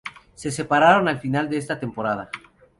Se 0.33 0.49
separaron 0.49 1.07
al 1.07 1.19
final 1.19 1.47
de 1.47 1.57
esta 1.57 1.79
temporada. 1.79 2.31